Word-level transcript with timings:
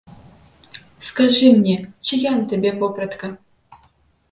Скажы 1.09 1.51
мне, 1.59 1.77
чыя 2.07 2.33
на 2.39 2.43
табе 2.55 2.73
вопратка? 2.83 3.33